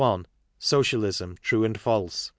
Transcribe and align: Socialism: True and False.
Socialism: 0.57 1.37
True 1.43 1.63
and 1.63 1.79
False. 1.79 2.27